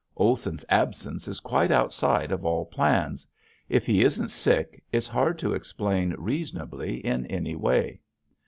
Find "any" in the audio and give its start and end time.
7.27-7.55